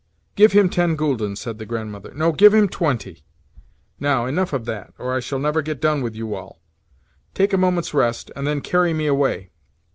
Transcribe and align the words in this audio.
"Give 0.35 0.51
him 0.53 0.67
ten 0.67 0.97
gülden," 0.97 1.37
said 1.37 1.59
the 1.59 1.65
Grandmother. 1.67 2.11
"No, 2.15 2.31
give 2.31 2.55
him 2.55 2.67
twenty. 2.67 3.21
Now, 3.99 4.25
enough 4.25 4.51
of 4.51 4.65
that, 4.65 4.95
or 4.97 5.13
I 5.13 5.19
shall 5.19 5.37
never 5.37 5.61
get 5.61 5.79
done 5.79 6.01
with 6.01 6.15
you 6.15 6.33
all. 6.33 6.59
Take 7.35 7.53
a 7.53 7.55
moment's 7.59 7.93
rest, 7.93 8.31
and 8.35 8.47
then 8.47 8.61
carry 8.61 8.95
me 8.95 9.05
away. 9.05 9.51